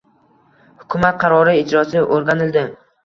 Hukumat 0.79 1.19
qarori 1.25 1.53
ijrosi 1.65 2.03
o‘rganildi 2.17 2.65